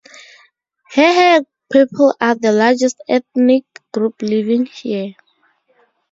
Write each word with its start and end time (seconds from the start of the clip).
Hehe 0.93 1.45
people 1.71 2.15
are 2.19 2.33
the 2.33 2.51
largest 2.51 3.03
ethnic 3.07 3.65
group 3.93 4.19
living 4.23 4.65
here. 4.65 5.13